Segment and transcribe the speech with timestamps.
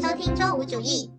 [0.00, 1.15] 收听周五主义。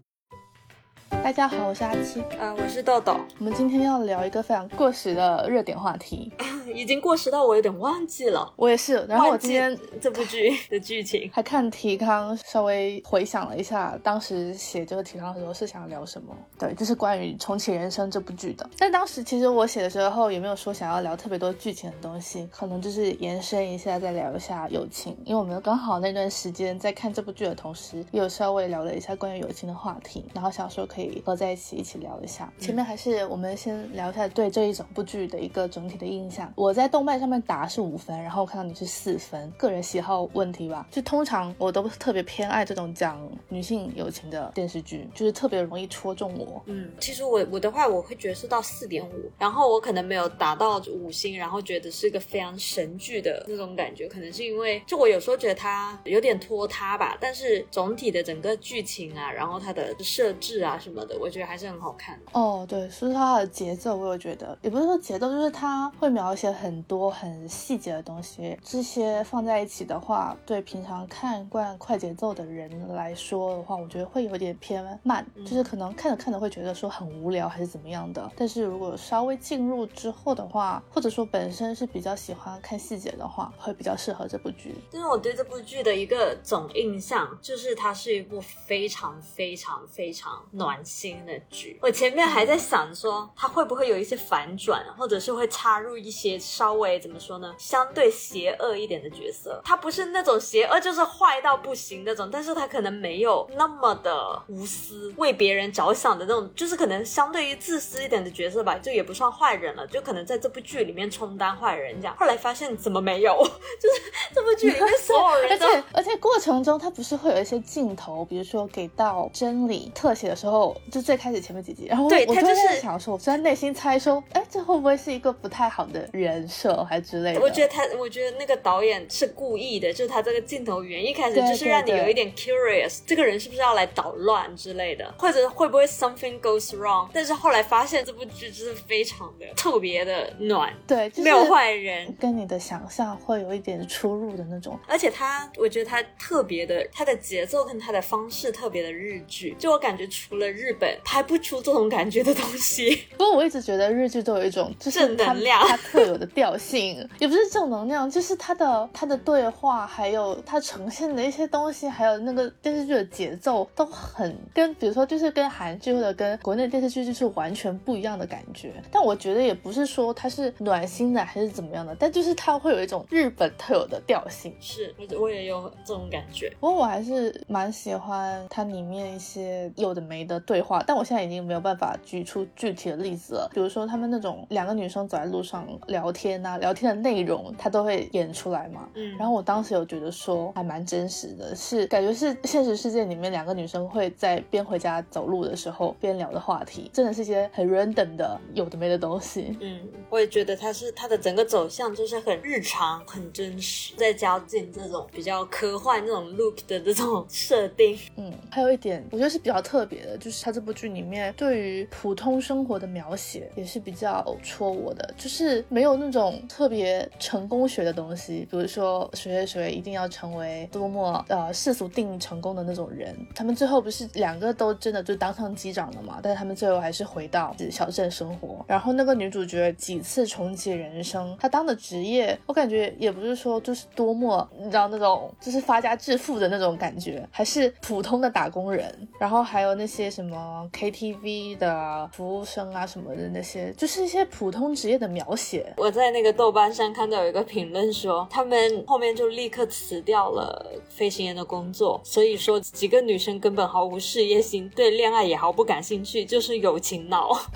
[1.09, 3.17] 大家好，我是阿七，呃，我是豆豆。
[3.39, 6.31] 我们今天要聊一个非常过时的热点话题，
[6.73, 8.53] 已经过时到我有点忘记了。
[8.55, 9.05] 我也是。
[9.09, 16.33] 然后我今天这部剧 的剧情还看提纲，稍微回想了一下，当时写这个提纲的时候是想聊什么？
[16.57, 18.69] 对，就是关于《重启人生》这部剧的。
[18.77, 25.17] 但当时其实我写的时候也没有说想要聊特别多剧情的东西，可能就是延伸一下，再聊一下友情。
[25.25, 31.77] 因为我们刚好那段时间在看这部剧的同时，也有稍微聊了一下关于友情的话题，然后想说可以合在一起。
[31.77, 36.51] 一起聊一下，前面还是我们先聊一下对这一整部剧的一个整体的印象。
[36.55, 40.87] 我在动漫上面打是五分，然后看到你是四分，个人喜好问题吧。
[40.89, 46.59] 就通常我都特别偏爱这种讲女性友情的电视剧，就是特别容易戳中我。
[46.65, 61.67] 嗯，其实我我的话我会觉得是到四点五，然后我可能没有达到五星，然后觉得是一个非常神剧的那种感觉，可能是因为就我有时候觉得它有点拖沓吧，但是总体的整个剧情啊，然后它的设置啊什么的，我觉得还是。
[61.67, 78.31] 很好看哦，对，说它的节奏，我有觉得，也不是说节奏，就是它会描写很多很细节的东西，这些放在一起的话，对平常看惯快节奏的人来说的话，我觉得会有点偏慢，就是可能看着看着会觉得说很无聊还是怎么样的。
[78.37, 84.73] 但是如果稍微进入之后的话，或者说本身是比较喜欢看细节的话，会比较适合这部剧。
[84.89, 91.79] 但是我对这部剧的一个总印象就是它是一部非常非常非常暖心的剧。
[91.81, 99.61] 我前面还在想说，他会不会有一些反转，或者是会插入一些稍微怎么说呢，相对邪恶一点的角色。
[99.63, 112.15] 他不是那种邪恶，就是坏到不行那种，但是他可能没有那么的无私，为别人着想的那种，就是可能相对于自私一点的角色吧，就也不算坏人了，就可能在这部剧里面充当坏人这样。
[112.17, 113.33] 后来发现怎么没有，
[113.79, 121.37] 就是这部剧里面所有人， 而且而且过程中他不是会有一些镜头，比如说给到真理特写的时候，就最开始。
[121.37, 127.39] 前面几集，然后我我就是想说，我虽然内心猜说，哎，这会不会是一个不太好的人设，还之类的？
[127.39, 137.07] 我觉得他，我觉得那个导演是故意的，就是他这个镜头语言一开始就是让你有一点 curious，这个人是不是要来捣乱之类的，或者会不会 something goes wrong？
[137.13, 144.77] 但是后来发现这部剧就是非常的特别的暖，对，没有坏人，跟你的想象会有一点出入的那种。
[144.87, 151.37] 而且他，我觉得他特别的，他的节奏跟他的方式特别的日剧，就我感觉除了日本拍不。
[151.37, 168.73] 出这种感觉的东西， 不过我一直觉得日剧都有一种就是正能量，它特有的调性， 也不是正能量，就是它的它的对话，还有它呈现的一些东西，还有那个电视剧的节奏都很跟，比如说就是跟韩剧或者跟国内电视剧就是完全不一样的感觉。
[168.91, 174.53] 但我觉得也不是说它是暖心的还是怎么样的，但就是它会有一种日本特有的调性。
[174.59, 176.51] 是，我我也有这种感觉。
[176.59, 181.27] 不过我还是蛮喜欢它里面一些有的没的对话，但我现在。
[181.27, 188.87] 已经没有办法举出具体的例子了，比如说他们那种两个女生走在路上聊天啊，聊天的内容他都会演出来嘛。
[188.93, 199.57] 嗯，然后我当时有觉得说还蛮真实的，是感觉是现实世界里面两个女生会在边回家走路的时候边聊的话题，真的是一些很 random 的有的没的东西。
[199.59, 207.99] 嗯，我也觉得它是它的整个走向就是很日常、很真实，在加进这种比较科幻那种 look 的这种设定。
[208.15, 211.33] 嗯，还有一点我觉得是比较特别的，就是他这部剧里面。
[211.35, 223.15] 对于普通生活的描写也是比较戳我的，就是没有那种特别成功学的东西，比如说谁谁谁一定要成为多么呃世俗定义成功的那种人。
[223.35, 226.19] 他们最后不是两个都真的就当上机长了嘛？
[226.21, 228.65] 但是他们最后还是回到小镇生活。
[228.67, 239.07] 然后那个女主角几次重启人生，她当的职业我感觉也不是说就是多么你知道那种就是发家致富的那种感觉，还是普通的打工人。
[239.19, 240.97] 然后还有那些什么 KT。
[240.97, 245.71] TV 的服务生啊什么的那些，就是一些普通职业的描写。
[245.77, 257.29] 我在那个豆瓣上看到有一个评论说，他们后面就立刻辞掉了飞行员的工作，所以说几个女生根本毫无事业心，对恋爱也毫不感兴趣，就是友情脑。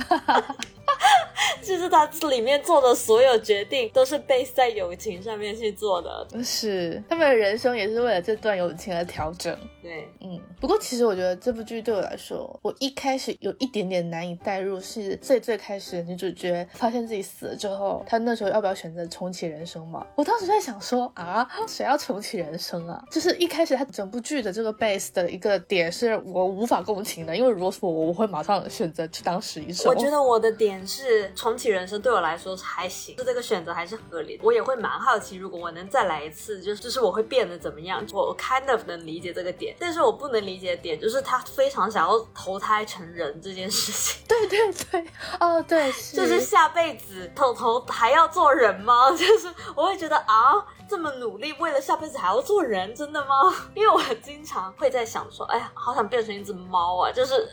[1.63, 9.55] 就 是他里面做的所有决定都是 base 在友情上面去做的，是他们的人生也是为了这段友情而调整。
[9.81, 10.39] 对，嗯。
[10.59, 20.05] 不过其实我觉得这部剧对我来说，我一开始有一点点难以代入，是最最开始女主角发现自己死了之后，她那时候要不要选择重启人生嘛？
[20.15, 23.03] 我当时在想说啊，谁要重启人生啊？
[23.11, 29.91] 就是一开始她整部剧的这个 base 的一个点是我无法共情的，因为如果是我，我会马上选择去当实习生。
[29.91, 31.31] 我觉得我的点是。
[31.33, 34.43] 重启人生对我来说还行，就这个选择还是合理的。
[34.43, 38.05] 我也会蛮好奇，如果我能再来一次，就是就是我会变得怎么样？
[38.13, 44.23] 我 kind of 能理解这个点，但是我不能理解的点就是他非常想要投胎成人这件事情。
[44.27, 45.05] 对对对，
[45.39, 49.11] 哦对，就是下辈子头头还要做人吗？
[49.15, 50.65] 就是我会觉得啊。
[50.89, 53.35] 这么努力，为了下辈子还要做人，真的吗？
[53.73, 57.09] 因为我经常会在想说，哎呀，好想变成一只猫啊！
[57.09, 57.49] 就是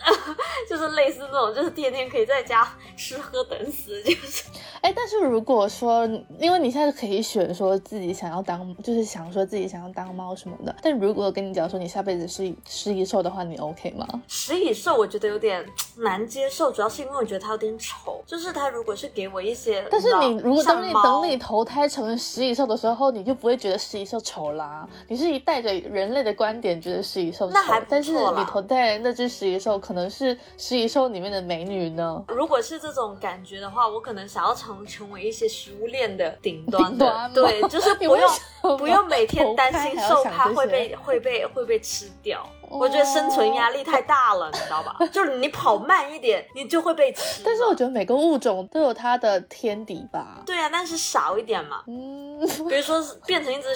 [0.69, 4.43] 就是类似那种，就是天天可以在家吃喝等死，就是。
[4.81, 6.05] 哎，但是如果说，
[6.41, 10.75] 因为你现在可以选说自己想要当，就是想说自己想要当猫什么的。
[10.82, 14.06] 但如果跟你讲说你下辈子是食蚁兽的话，你 OK 吗？
[14.28, 15.64] 食蚁兽我觉得有点
[15.96, 18.22] 难接受，主要是因为我觉得它有点丑。
[18.26, 24.88] 就是它如果是给我一些，但是你如果等你等你投胎成食蚁兽的时候，你就不会觉得食蚁兽丑啦。
[25.08, 27.56] 你是以带着人类的观点觉得食蚁兽丑，
[27.88, 32.22] 但是你投胎那只食蚁兽可能是食蚁兽里面的美女呢。
[32.28, 38.31] 如果是这种感觉的话，我可能想要成成为一些食物链的顶端的，对，就是不用
[38.78, 42.49] 不用每天担心受怕会被会被会被吃吃掉。
[42.70, 44.97] 我觉得生存压力太大了，你知道吧？
[45.12, 47.43] 就是你跑慢一点，你就会被吃。
[47.44, 50.43] 但是我觉得每个物种都有它的天敌吧？
[50.47, 51.82] 对啊，但是少一点嘛。
[51.87, 52.38] 嗯，
[52.69, 53.69] 比如说变成一只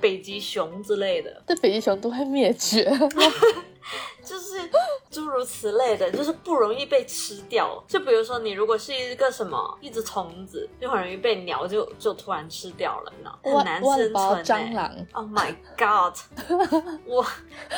[0.00, 2.90] 北极熊之类的，这北极熊都会灭绝。
[4.22, 4.60] 就是
[5.10, 7.82] 诸如此类的，就是不容易被吃掉。
[7.88, 14.44] 就比如说，你如果是一个什么一只虫子，就很容易被鸟就就突然吃掉了，呢，很难生存。
[14.44, 16.14] 蟑螂，Oh my God！
[17.06, 17.24] 我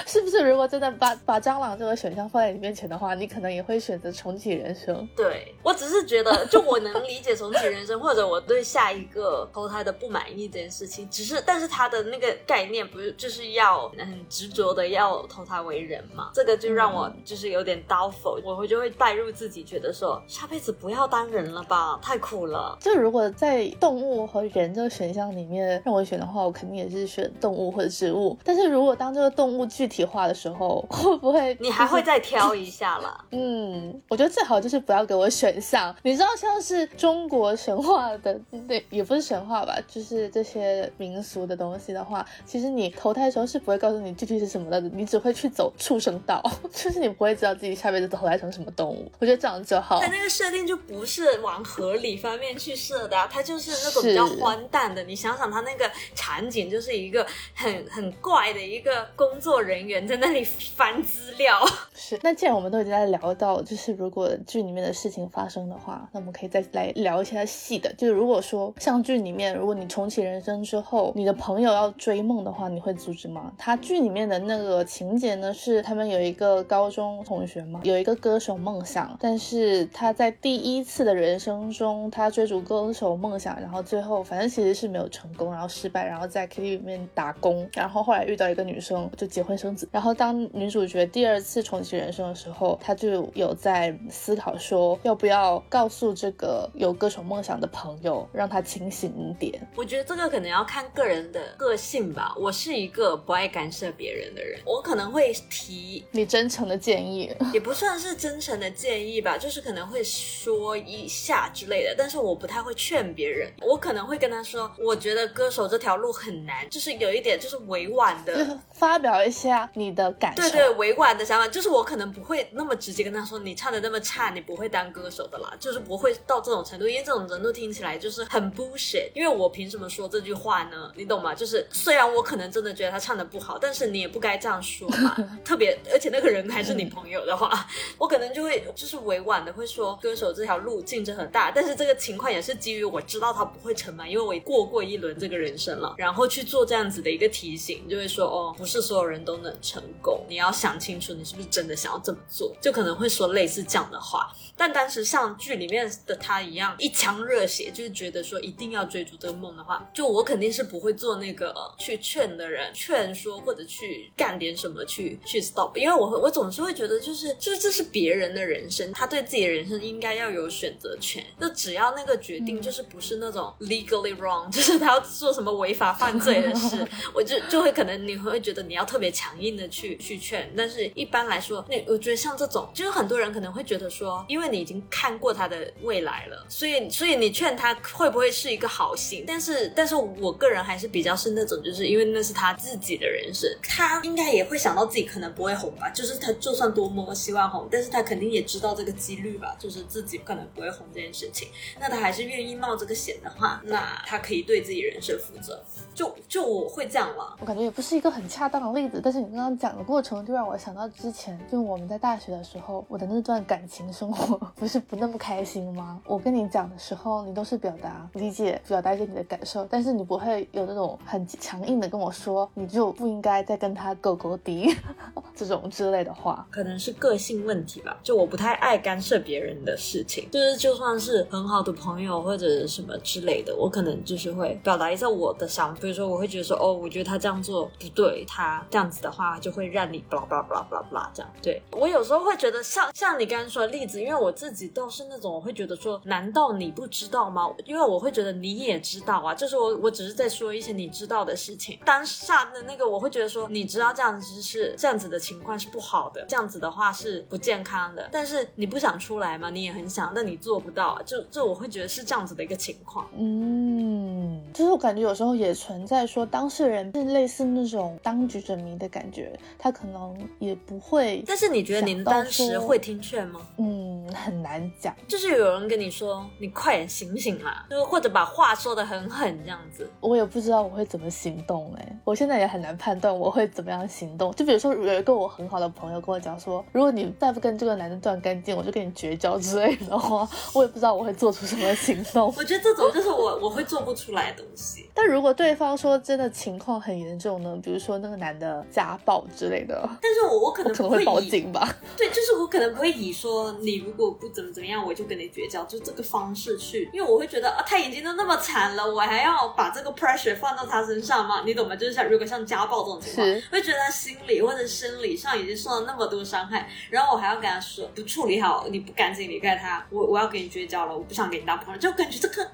[0.05, 5.09] 是不是如果真的把把蟑螂这个选项放在你面前的话，你可能也会选择重启人生？
[5.17, 16.31] 对我只是觉得，就我能理解重启人生，或者我对下一个投胎的不满意这件事情，只是但是他的那个概念不是就是要很执着的要投胎为人嘛？
[16.35, 22.77] 这个就让我就是有点刀否，我会就会带入自己，觉得说下辈子不要当人了吧，太苦了。
[22.81, 28.39] 就如果在动物和人这个选项里面让我选的话，我肯定也是选动物或者植物。
[28.45, 30.52] 但是如果当这个动物具体化的时候，
[30.91, 33.25] 会不会你还会再挑一下啦？
[33.33, 35.95] 嗯，我觉得最好就是不要给我选项。
[36.03, 46.13] 你知道像是中国神话的，对，也不是神话吧，就是这些民俗的东西的话，其实你投胎的时候是不会告诉你具体是什么的，你只会去走畜生。
[46.25, 46.41] 道
[46.73, 49.99] 就是你不会知道自己下辈子投胎成什么动物，我觉得这样就好。
[49.99, 55.03] 它那个设定就不是往合理方面去设的，它就是那种比较荒诞的。
[55.03, 61.59] 你想想，它那个场景就是一个很很怪的一个工作人员在那里翻资料。
[61.95, 62.19] 是。
[62.23, 67.93] 那既然我们都已经在聊到，就是如果剧里面的事情发生的话，那我们可以再来聊一下细的。
[67.95, 73.53] 就是如果说像剧里面，如果你重启人生之后，你的朋友要追梦的话，你会阻止吗？
[73.57, 76.03] 他剧里面的那个情节呢，是他们。
[76.13, 89.89] 有一个高中同学嘛，有一个歌手梦想，但是他在第一次的人生中，他追逐歌手梦想，然后最后反正其实是没有成功，然后失败，然后在 KTV 里面打工，然后后来遇到一个女生，就结婚生子。
[89.91, 99.67] 然后当女主角第二次重启人生的时候，她就有在思考说，要不要告诉这个有歌手梦想的朋友，让他清醒一点。
[99.77, 102.35] 我觉得这个可能要看个人的个性吧。
[102.39, 106.05] 我是一个不爱干涉别人的人，我可能会提。
[106.11, 113.51] 你真诚的建议 也不算是真诚的建议吧，就是可能会说一下之类的，但是我不太会劝别人。
[113.61, 120.43] 我可能会跟他说，我觉得歌手这条路很难，就是有一点就是委婉的 发表一下你的感受。
[120.43, 129.11] 对对，委婉的想法，就是我可能不会那么直接跟他说，你唱的那么差，你不会当歌手的啦，就是不会到这种程度，因为这种程度听起来就是很 bullshit。
[129.15, 130.93] 因为我凭什么说这句话呢？
[130.95, 131.35] 你懂吗？
[131.35, 135.77] 就是虽然我可能真的觉得他唱的不好，但是你也不该这样说嘛， 特别。
[135.93, 137.67] 而且那个人还是你朋友的话，
[137.99, 154.31] 我可能就会就是委婉的会说，歌手这条路竞争很大，但是这个情况也是基于我知道他不会成嘛，因为我过过一轮这个人生了，然后去做这样子的一个提醒，就会说哦，不是所有人都能成功，你要想清楚你是不是真的想要这么做，就可能会说类似这样的话。
[154.57, 165.77] 但当时像剧里面的他一样一腔热血，就是觉得说一定要追逐这个梦的话，就我肯定是不会做那个去劝的人，劝说或者去干点什么去去 stop。
[165.77, 171.25] 因为我我总是会觉得，就是就是这是别人的人生，他对自己的人生应该要有选择权。
[171.41, 180.53] 就只要那个决定就是不是那种 legally wrong，就是他要做什么违法犯罪的事， 我就就会可能你会觉得你要特别强硬的去去劝。
[180.57, 189.25] 但是一般来说，那我觉得像这种，就是很多人可能会觉得说，因为你已经看过他的未来了，所以所以你劝他会不会是一个好心？
[189.25, 195.89] 但是但是我个人还是比较是那种，就是因为那是他自己的人生，他应该也会想到自己可能不会红吧。
[195.91, 196.73] 就是他，就算。
[196.73, 201.49] 多么希望红，但是他肯定也知道这个几率吧，就是自己可能不会红这件事情。
[201.79, 205.63] 那他还是愿意冒这个险的话，那他可以对自己人生负责。
[205.95, 216.01] 就就我会这样嘛，我感觉也不是一个很恰当的例子，但是你刚刚讲过程就让我想到之前，就我们在大学的时候，我的那段感情生活不是不那么开心吗？
[216.07, 224.75] 我跟你讲的时候，你都是表达理解，表达一些你的感受，但是你不会有那种很强硬的跟我说，你就不应该再跟他狗狗敌
[225.35, 226.47] 这种之类的话。
[226.51, 235.81] 可能是个性问题吧，就我不太爱干涉别人的事情，就是就算是很好的朋友或者什么之类的，我可能就是会表达一下我的想法。
[235.81, 241.33] 比如说，我会觉得说，哦，我觉得他这样做不对，他这样子的话就会让你巴拉巴拉巴拉巴拉巴拉这样。
[241.43, 247.51] 对我有时候会觉得，像像你刚刚说的例子，因为我自己都是那种，我会觉得说，难道你不知道吗？
[247.65, 251.79] 因为我会觉得你也知道啊，就是我我只是在说一些你知道的事情。
[251.85, 258.09] 当下的那个，我会觉得说，你知道这样子是这样子的情况是不好的，这样子的话是不健康的。
[258.13, 259.51] 但是你不想出来吗？
[259.51, 260.83] 你也很想，但你做不到。
[260.83, 263.09] 啊就就我会觉得是这样子的一个情况。
[263.17, 271.23] 嗯，就是我感觉有时候也存在说当事人是类似那种当局者迷的感觉，他可能也不会。
[271.25, 273.41] 但是你觉得您当时会听劝吗？
[273.59, 274.93] 嗯，很难讲。
[275.07, 279.89] 就是有人跟你说，你快点醒醒啦，就是或者把话说的很狠这样子。
[280.01, 284.33] 我也不知道我会怎么行动哎，我现在也很难判断我会怎么样行动。
[284.33, 292.35] 就比如说有一个我很好的朋友跟我讲说，如果你再不跟这个男的断干净，我就跟你绝交之类的话，我也不知道我会做出什么行动。
[292.37, 294.91] 我觉得这种就是我我会做不出来的东西。
[294.95, 297.57] 但如果对方说真的情况很严重呢？
[297.63, 301.77] 比如说那个男的家暴之类的，但是我我可能可能会报警吧。
[301.97, 311.43] 对，就是我可能不会以说你如果不怎么怎么样，我就跟你绝交，就这个方式去，因为我会觉得啊，他已经都那么惨了，我还要把这个 pressure 放到他身上吗？
[311.45, 311.77] 你懂吗？
[311.77, 322.49] 就是像如果像家暴这种情况，会觉得他心理或者生理上已经受了那么多伤害，然后我还要跟他说不处理好，你不赶紧离开他，我我要跟你绝交了，我不想跟你当朋友，就感觉这个。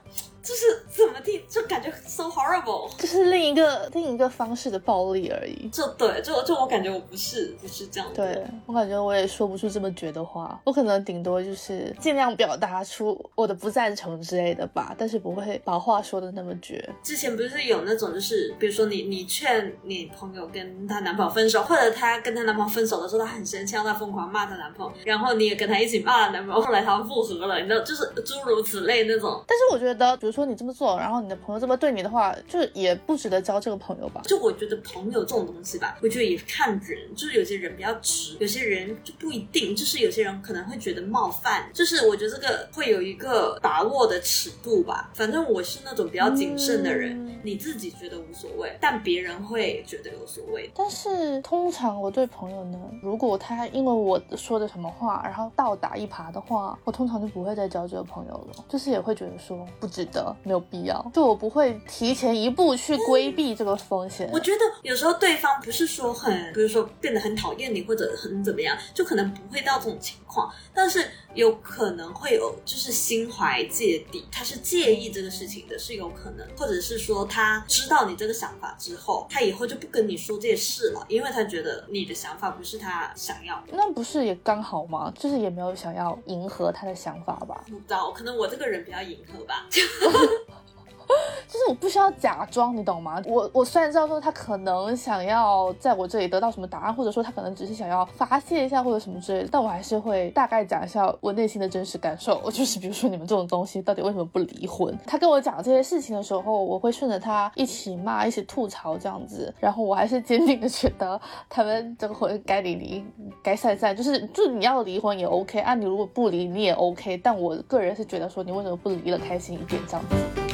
[0.49, 5.69] 就是怎么地，就感觉 so horrible，就是另一个另一个方式的暴力而已。
[5.69, 8.09] 就对，就就我感觉我不是不是这样。
[8.15, 16.83] 对我感觉我也说不出这么绝的话，我可能顶多就是尽量表达出我的不赞成之类的吧，但是不会把话说的那么绝。
[17.03, 29.45] 之前不是有那种就是，比如说你你劝你朋友跟她男朋友分手，或者她跟她男朋友分手的时候，她很生气，她疯狂骂她男朋友，然后你也跟她一起骂男朋友，后来他们复合了，你知道，就是诸如此类那种。
[29.47, 30.38] 但是我觉得，比如说。
[30.39, 34.21] 说你这么做，然后你的朋友这么对你的话，就也不值得交这个朋友吧？
[34.25, 45.11] 就我觉得朋友这种东西吧，我觉得也看人，就是有些人比较直，有些人就不一定，就是有些人可能会觉得冒犯，就是我觉得这个会有一个把握的尺度吧。
[45.13, 50.71] 反正我是那种比较谨慎的人，你自己觉得无所谓，但别人会觉得有所谓。
[50.73, 60.18] 但是通常我对朋友呢，如果他因为我说的什么话，然后倒打一耙的话，我通常就不会再交这个朋友了，就是也会觉得说不值得。
[60.43, 64.29] 没有必要，就我不会提前一步去规避这个风险。
[64.33, 83.67] 我觉得有时候对方不是说很，比如说变得很讨厌你或者很怎么样，就可能不会到这种情况，但是有可能会有，就是心怀芥蒂，他是介意这个事情的，是有可能，或者是说他知道你这个想法之后，他以后就不跟你说这些事了，因为他觉得你的想法不是他想要的。
[83.73, 85.13] 那不是也刚好吗？
[85.19, 87.65] 就是也没有想要迎合他的想法吧？
[87.69, 89.67] 不知道，可能我这个人比较迎合吧。
[90.11, 90.78] 哈 哈
[91.49, 93.23] 就是我不需要假装，你懂吗？
[93.27, 102.39] 我我虽然知道说他可能想要在我这里得到什么答案，或者说他可能只是想要发泄一下或者什么之类的，但我还是会大概讲一下我内心的真实感受。
[102.53, 104.97] 就是比如说你们这种东西到底为什么不离婚？
[105.07, 113.05] 他跟我讲这些事情的时候，我会顺着他一起骂、一起吐槽这样子，然后我还是坚定的觉得他们这个婚该离离，
[113.43, 120.48] 该散散，就是就你要离婚也 OK 啊，你如果不离你也 OK，但我个人是觉得说你为什么不离了开心一点这样子。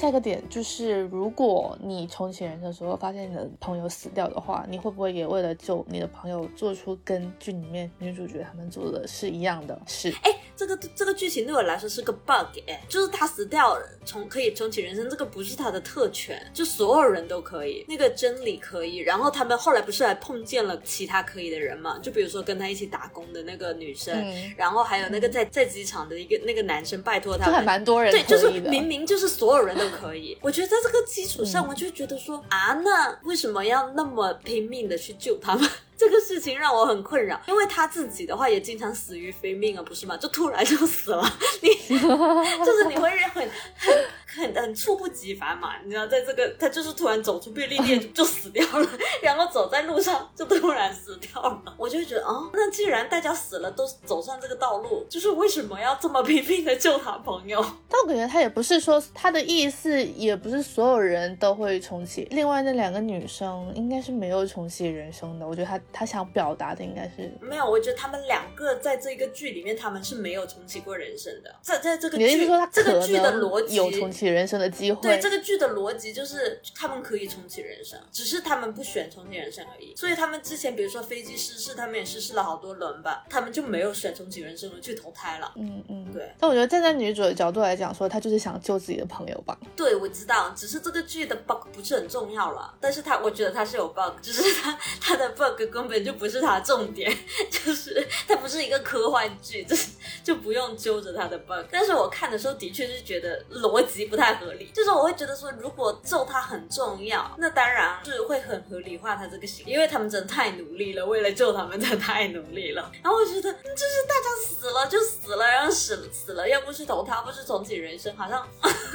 [0.00, 10.10] 下一个点就是，如果你重启人生的时候发现你的朋友死掉的话，你会不会也为了救你的朋友做出跟剧里面女主角他们做的是一样的事？
[10.22, 18.96] 哎，这个这个剧情对我来说是个 bug，哎，就是他死掉了，重可以重启人生，这个不是他的特权，就所有人都可以，那个真理可以。
[18.96, 21.98] 然后他们后来不是还碰见了其他可以的人嘛？
[21.98, 24.24] 就比如说跟他一起打工的那个女生，
[24.56, 29.89] 然后还有那个在在机场的一个那个男生，拜托他，还蛮多人对，就是明明就是所有人都。
[29.90, 35.68] 可以， 我觉得在这个基础上，我就觉得说啊，那为什么要那么拼命的去救他们？
[36.00, 40.16] 这个事情让我很困扰，因为他自己的话也经常死于非命啊，不是吗？
[40.16, 41.22] 就突然就死了，
[41.60, 41.68] 你
[42.64, 43.98] 就是你会很很
[44.34, 45.74] 很很猝不及防嘛？
[45.84, 48.88] 你知道，在这个他就是突然走出便利店 就死掉了，
[49.22, 51.62] 然后走在路上就突然死掉了。
[51.76, 57.60] 我我就会觉得，哦，那既然大家死了都走上这个道路，就是为什么要这么拼命的救他朋友？
[57.88, 62.28] 但我感觉他也不是说他的意思，也不是所有人都会重启。
[62.30, 65.46] 另外那两个女生应该是没有重启人生的。
[65.48, 67.68] 我觉得他他想表达的应该是没有。
[67.68, 71.52] 我觉得他们两个在这个剧里面，他们是没有重启过人生的。
[71.60, 75.02] 在在这个你的意思剧说他这个剧的逻辑有重启人生的机会？
[75.02, 79.94] 对这个剧的逻辑就是他们可以重启人生，只是他们不选重启人生而已。
[79.96, 85.52] 所以他们之前比如说飞机失事，他们也失事了好多轮吧，他们就没有选重启人生而去投胎了。
[85.56, 86.32] 嗯嗯，对。
[86.38, 89.58] 但我觉得站在女主的角度来讲，说她就是想救自己的朋友吧。
[89.76, 97.10] 对，我知道，只是这个剧的 bug 不是很重要了，但是它我觉得它是有 bug，只是它它的 bug 根本就不是它的重点，
[97.50, 99.90] 就是它不是一个科幻剧，就是
[100.24, 101.66] 就不用揪着它的 bug。
[101.70, 112.90] 但是我看的时候的确是觉得逻辑不太合理，就是我会觉得说，如果救他很重要，那当然是会很合理化他这个行为，因为他们真的太努力了，为了救他们真的太努力了。
[113.02, 118.44] 然后我觉得，嗯就是大家死了就死了，然后死了死了，要不是投胎，不是重启人生，好像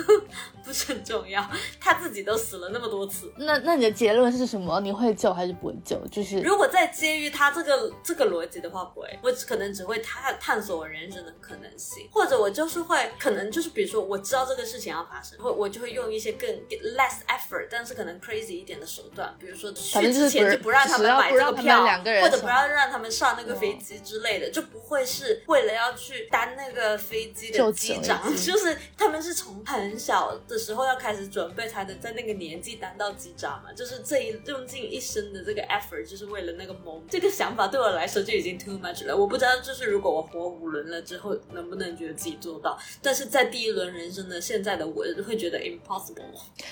[0.64, 1.44] 不是很重要。
[1.80, 4.80] 他自己都死了那么多次，那那你的结论是什么？
[4.82, 5.96] 你会救还是不会救？
[6.08, 37.04] 就是如果再基于他这个这个逻辑的话，不会，我只可能只会探探索我人生的可能性，或者我就是会可能就是比如说我知道这个事情要发生，会我就会用一些更 less effort，但是可能 crazy 一点的手段，比如说去之前就不让他们买这个票，个或者不上要让他们上那个飞机之类的，就不会是为了要去担那个飞机的机长， 就是他们是从很小的时候要开始准备，才能在那个年纪当到机长嘛，就是这一用尽一生的这个 effort，就是为了那个 moment。
[37.10, 39.16] 这个想法对我来说就已经 too much 了。
[39.16, 42.78] 我不知道，就是如果我活五轮了之后，能不能觉得自己做到？
[43.02, 46.24] 但是在第一轮人生的现在的我，会觉得 impossible。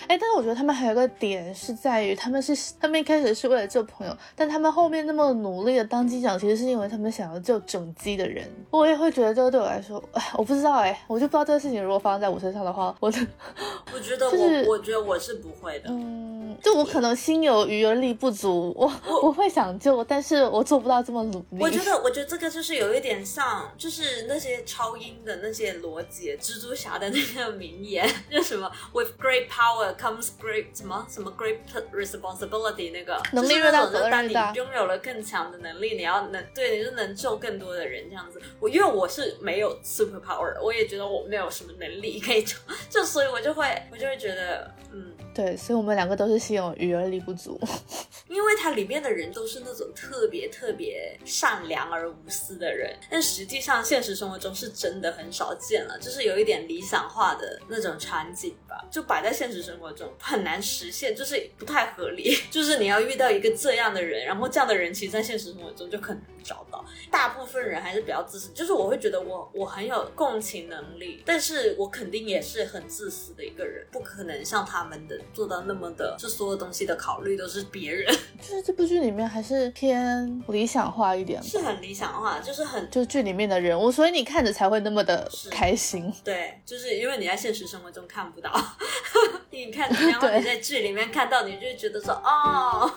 [0.08, 8.50] 哎，但是我觉得他们还有个点是在于，他们是他们一开始是为了救朋友，但他们后面那么努力的当机长，其实是因为他们想要救整机的人。
[8.72, 13.20] 我也会觉得这个对我来说，哎，我不知道哎，我就不知道这个事情如果发生在我身上的话，我的，
[13.94, 15.90] 我觉得我，就是我觉得我是不会的。
[15.90, 21.58] 嗯，就我可能心有余而力不足，我我会想救，但是我做不到这么努力。
[21.60, 31.58] 我觉得，我觉得这个就是有一点像，就是那些超英的那些逻辑，蜘蛛侠的那个名言， 就什么 “with great power comes great 什么什么 great
[31.94, 38.42] responsibility” 那个能力就是越大责任那种当你拥有了更强的能力，你要能对，你就能救更多的人这样子。
[38.60, 42.56] 我因为我是没有 super power，我也觉得我没有什么能力可以救，
[42.90, 47.60] 就所以我就会我就会觉得，嗯，对，所以我们两个都是心有余而力不足。
[48.30, 62.38] 因为它里面的人都是那种特别特别善良而无私的人，但实际上现实生活中是真的很少见了，就是有一点理想化的那种场景吧，就摆在现实生活中很难实现，就是不太合理。
[62.52, 66.84] 就是你要遇到一个这样的人，然后这样的人其实在现实生活中就很找到。
[67.10, 78.14] 大部分人还是比较自私，就是我会觉得我我很有共情能力，但是我肯定也是很自私的一个人，不可能像他们的做到那么的，就所有东西的考虑都是别人。
[78.42, 86.12] 就是这部剧里面还是偏理想化一点，是很理想化，就是很就是剧里面的人物，所以你看着才会那么的开心。
[86.24, 88.52] 对，就是因为你在现实生活中看不到，
[89.52, 92.92] 你看，然后你在剧里面看到，你就会觉得说，哦，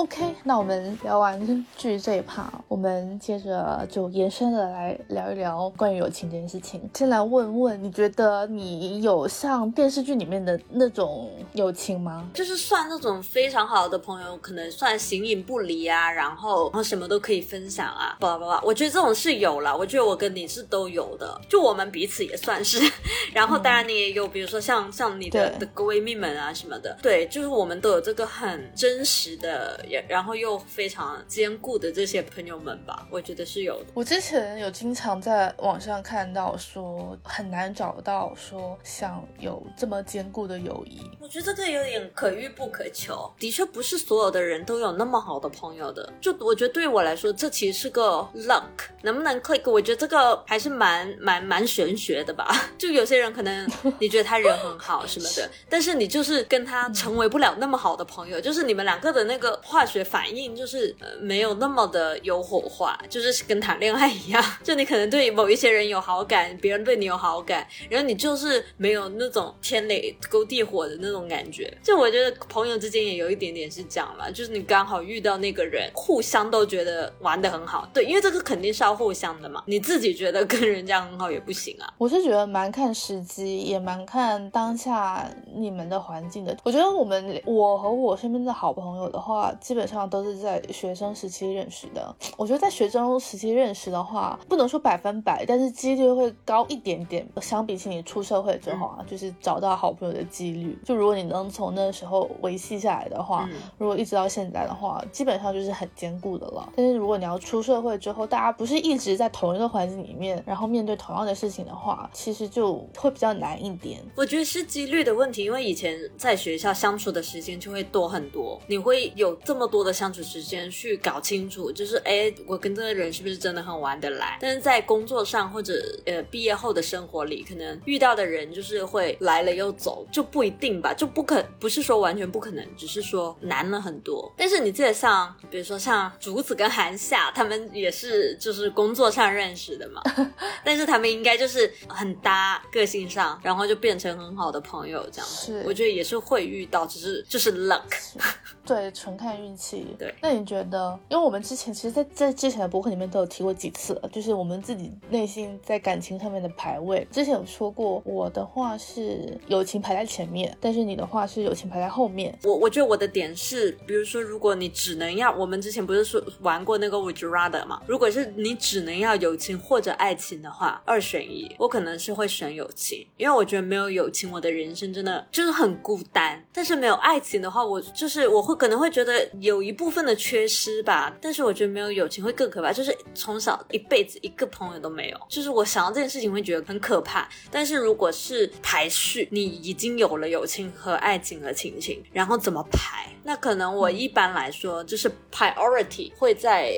[0.00, 1.38] OK，那我们聊完
[1.76, 6.80] 剧这一趴，我们接着就延伸的来聊一聊关于友情这件事情。
[6.94, 12.26] 先来问问，你觉得你有像电视剧里面的那种友情吗？
[12.32, 18.60] 就是算那种非常好的朋友，可能算形影不离啊，然后然后什么都可以分享啊，巴拉巴拉。
[18.64, 22.80] 我觉得这种是有了，我觉得我跟你是都有的，就我们彼此也算是。
[23.34, 33.86] 然后当然你也有，比如说像像你的的闺蜜们啊什么的，对，就是我们都有这个很真实的，也然后又非常坚固的这些朋友们吧，我觉得是有的。
[33.92, 41.02] 我之前有经常在网上看到说，很难找到说像有这么坚固的友谊。
[41.18, 46.12] 我觉得这个有点可遇不可求，的确不是所有的人都有那么好的朋友的。
[46.20, 48.62] 就我觉得对我来说，这其实是个 luck，
[49.02, 49.68] 能不能 click？
[49.70, 52.48] 我觉得这个还是蛮蛮蛮玄学的吧。
[52.78, 71.72] 就有些人可能 你觉得他人很好什么的，但是你就是跟他成为不了那么好的朋友，就是你们两个的那个化学反应就是呃没有那么的有火花，就是跟谈恋爱一样， 就你可能对某一些人有好感，别人对你有好感，然后你就是没有那种天雷勾地火的那种感觉。
[71.82, 81.86] 就我觉得朋友之间也有一点点是这样了，就是你刚好遇到那个人，互相都觉得玩的很好，对，因为这个肯定是要互相的嘛，你自己觉得跟人家很好也不行啊。
[81.96, 86.56] 我是觉得蛮看时机，也蛮看当下你们的环境的。
[86.64, 92.14] 我觉得我们我和我身边的好朋友的话，基本上都是在学生时期认识的。
[92.36, 97.26] 我觉得在学生时期认识的话，不能说百分百，但是几率会高一点点。
[97.40, 106.72] 相比起你出社会之后啊，就是找到好朋友的几率，就如果你能从那时候维系下来的话，如果一直到现在的话，基本上就是很坚固的了。
[106.76, 114.00] 但是如果你要出社会之后，大家不是一直在同一个环境里面，然后面对同样的事情的话，其实就会比较难一点。
[114.14, 124.38] 我觉得是几率的问题，因为以前在学校相处的时间就会多很多，你会有这么多的相处时间去搞清楚，就是哎，我跟这个人是不是真的很玩得来？
[124.40, 125.74] 但是在工作上或者
[126.06, 134.32] 呃毕业后的生活里，可能遇到的人就是会来了又走，就不一定吧，就不可不是说完全不可能，只是说难了很多。
[134.36, 140.00] 但是你记得像比如说像竹子跟韩夏，他们也是就是工作上认识的嘛，
[140.64, 145.26] 但是他们应该就是很搭，个性上，然后就变成很好的朋友这样。
[145.26, 147.82] 是，我觉得也是会遇到，只是就是 luck。
[148.70, 149.84] 对，纯看运气。
[149.98, 150.96] 对，那你觉得？
[151.08, 157.04] 因为我们之前其实，在在之前的博客里面都有提过几次了，就是我们自己内心在感情上面的排位。
[157.10, 162.32] 之前有说过，我的话是友情排在前面，但是你的话是友情排在后面。
[162.44, 167.82] 我我觉得我的点是，比如说，如果你只能要，我们之前不是说玩过那个 Would you rather 吗？
[167.88, 176.40] 如果是你只能要友情或者爱情的话，二选一，我可能是会选友情，因为我觉得没有友情，我的人生真的就是很孤单。
[176.52, 178.59] 但是没有爱情的话，我就是我会。
[178.60, 187.26] 可能会觉得有一部分的缺失吧，但是我觉得没有友情会更可怕，就是从小一辈子一个朋友都没有，就是我想到这件事情会觉得很可怕。
[187.50, 193.08] 但是如果是排序，你已经有了友情和爱情和亲情，然后怎么排？
[193.22, 196.70] 那可能我一般来说就是 priority 会在，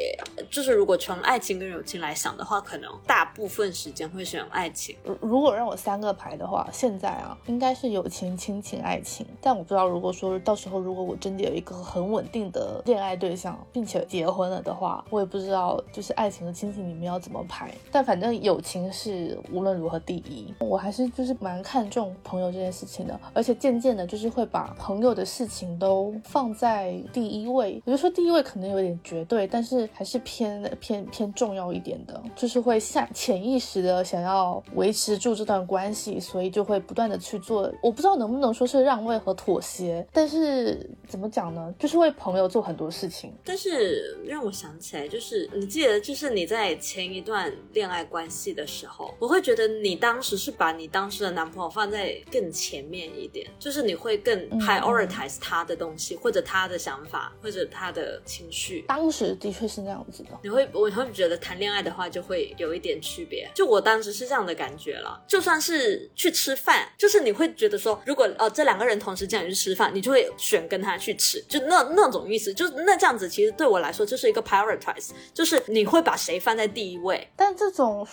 [0.50, 4.96] 就是如果从爱情跟友情来想的话，可能大部分时间会选爱情。
[5.20, 9.26] 如果让我三个排的话，现在啊应该是友情、亲情、爱情。
[9.40, 17.72] 但我不知道，如果说到时候如果我真的有一个很稳定的恋爱对象，并且结婚了的话，我也不知道就是爱情和亲情里面要怎么排。
[17.90, 20.52] 但反正友情是无论如何第一。
[20.60, 26.12] 我还是就是蛮看重朋友这件事情的，而且渐渐的就是会把朋友的事情都。
[26.24, 37.70] 放在第一位，也就说第一位可能有点绝对，但是还是偏偏偏重要一点的，就是会下潜意识的想要维持住这段关系，所以就会不断的去做。
[37.82, 41.74] 我不知道能不能说是让位和妥协，但是怎么讲呢？
[41.78, 43.32] 就是为朋友做很多事情。
[43.44, 56.12] 但是让我想起来，就是你记得，就是你在前一段恋爱关系的时候，我会觉得你当时是把你当时的男朋友放在更前面一点，就是你会更 prioritize 他的东西。
[56.22, 60.30] 或者他的想法，或者他的情绪，当时的确是那样子的。
[60.42, 63.50] 你会，我会觉得谈恋爱的话就会有一点区别。
[63.54, 65.22] 就我当时是这样的感觉了。
[65.26, 72.52] 就算是去吃饭，就是你会觉得说，如果呃这两个人同时叫你去吃饭，你就会选跟他去吃，就那那种意思。
[72.54, 77.28] 就那这样子，其实对我来说就是一个 prioritize，就是你会把谁放在第一位。
[77.36, 78.06] 但这种，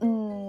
[0.00, 0.45] 嗯，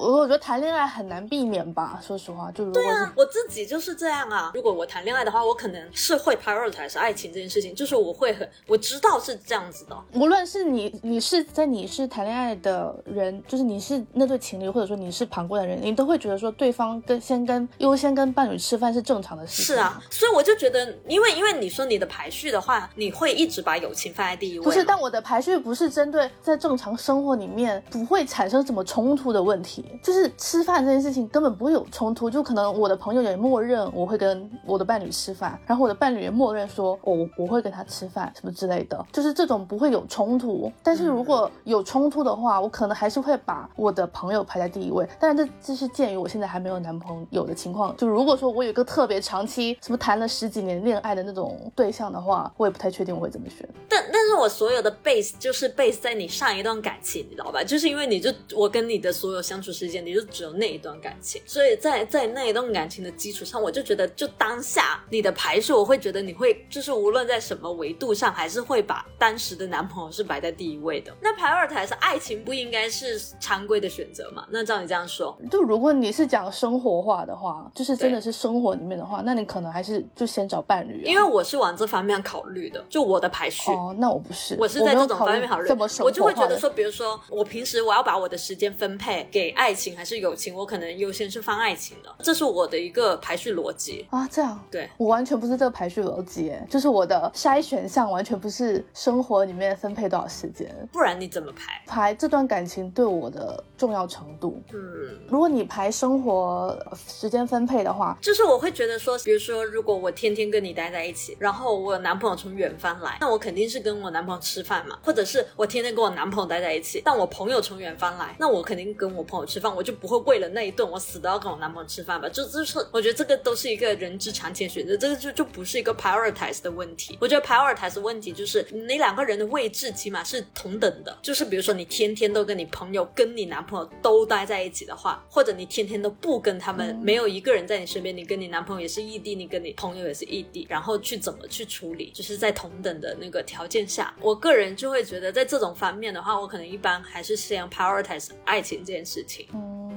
[0.00, 2.00] 我我觉得谈恋爱很难避免吧。
[2.04, 4.50] 说实话，就如果对啊，我自己就是这样啊。
[4.52, 6.36] 如果我谈恋爱的话，我可能是会。
[6.40, 9.96] prioritize 爱情这件事情，就是我会很我知道是这样子的。
[10.14, 19.66] 无论是你，你是在你是谈恋爱的人，就是你是那对情侣，或者说你是旁观的人，你都会觉得说对方跟先跟优先跟伴侣吃饭是正常的事情。
[19.66, 24.64] 是啊，所以我就觉得，因为因为你说你的排序的话，你会一直把友情放在第一位。
[24.64, 36.30] 不是，但我的排序不是针对在正常生活里面不会产生什么冲突的问题，就是吃饭这件事情根本不会有冲突，就可能我的朋友也默认我会跟我的伴侣吃饭，然后我的伴侣也。
[36.40, 40.72] 默认说，我我会跟他吃饭什么之类的，就是这种不会有冲突。
[40.82, 45.06] 但是如果有冲突的话，我可能还是会把我的朋友排在第一位。
[45.18, 53.68] 但是这这是鉴于我现在还没有男朋友的情况，就如果说我有一个特别长期什么谈了十几年恋爱的那种对象的话，我也不太确定我会怎么选。
[53.88, 57.62] 但但是我所有的 base 就是 base 在你上一段感情，你知道吧？
[57.62, 66.34] 就是因为你就我跟你的所有相处时间，你就只有那一段感情，所以在在那一段感情的基础上，我就觉得就当下你的排序，我会觉得你。
[66.40, 71.14] 会就是无论在什么维度上，还是会把当时的男朋友是摆在第一位的。
[71.20, 74.46] 那排二台是爱情，不应该是常规的选择吗？
[74.50, 81.02] 那照你这样说，就如果你是讲生活化的话，就是真的是生活里面的话，那你可能还是就先找伴侣。
[81.02, 83.70] 因为我是往这方面考虑的，就我的排序。
[83.70, 85.68] 哦，那我不是，我是在这种方面考虑。
[86.02, 94.04] 我就会觉得说，比如说我平时我要把我的时间分配给爱爱情还是友情，我可能优先是放爱情的，这是我的一个排序逻辑。
[94.10, 101.80] 啊，这样，对我完全不是这个排序逻辑耶，就是我的筛选项完全不是生活里面分配多少时间，不然你怎么排？
[101.86, 104.60] 排这段感情对我的重要程度。
[104.74, 122.28] 嗯，如果你排生活呃时间分配的话，就是我会觉得说，比如说，如果我天天跟你待在一起，然后我男朋友从远方来，那我肯定是跟我男朋友吃饭嘛，或者是我天天跟我男朋友待在一起，但我朋友从远方来，那我肯定跟我朋友吃饭，我就不会为了那一顿我死都要跟我男朋友吃饭吧？
[122.28, 127.18] 就就是我觉得这个都是一个人之常情选择，这个就就不是一个 prioritize 的问题。
[127.20, 149.39] 我觉得 prioritize 问题就是你两个人的位置起码是同等的，就是比如说你天天都跟你朋友跟你男朋友都待在一起的话，或者你天天都不跟他们，没有一个人在你身边，你跟你男朋友也是异地，你跟你朋友也是异地，然后去怎么去处理，就是在同等的那个条件下，我个人就会觉得在这种方面的话，我可能一般还是先 prioritize 爱情这件事情。
[149.52, 149.89] 嗯，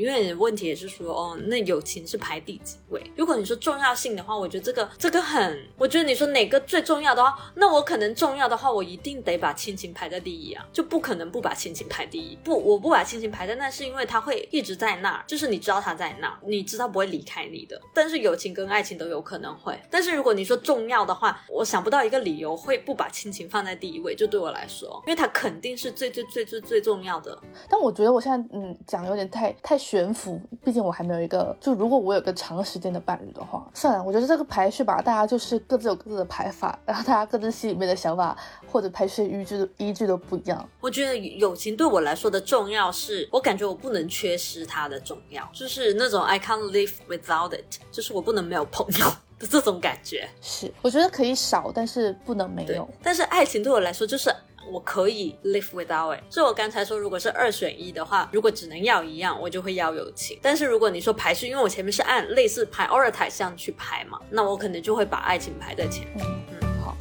[0.00, 3.02] 因为问题也是说，哦，那友情是排第几位？
[3.16, 12.36] 如果你说重要性的话，我觉得这个这个很，我觉得你说哪个最重要的话，那我可能重要的话，我一定得把亲情排在第一啊，就不可能不把亲情排第一。
[12.36, 17.80] 不，我不把亲情排在那，是因为他会一直在那儿，就是你知道他在那儿，你知道不会离开你的。
[17.94, 24.14] 但是友情跟爱情都有可能会，但是如果你说重要的话，我想不到一个理由会不把亲情放在第一位。
[24.14, 27.38] 就对我来说，因为它肯定是最最最最最重要的。
[27.68, 38.36] 但我觉得我现在嗯讲的有点太太悬浮，毕竟我还没有一个，就如果我有个长时间的伴侣的话，算了，我觉得这个排序吧，大家就是各自有各自的排法，然后大家各自心里面的想法
[38.70, 40.68] 或者排序依据依据都不一样。
[40.80, 49.06] 我觉得友情对我来说的重要是，我感觉我不能缺失它的重要，就是那种 I can't live without it，就是我不能没有朋友
[49.40, 50.28] 的这种感觉。
[50.40, 54.32] 是，我觉得可以少，但是不能没有。，但是爱情对我来说就是。
[54.70, 60.38] 我可以 live without it，所以我刚才说，如果是二选一的话，如果只能要一样，我就会要友情。
[60.40, 66.24] 但是如果你说排序，因为我前面是按类似 prioritize 这样去排嘛，那我可能就会把爱情排在前面。
[66.60, 66.96] 嗯，好。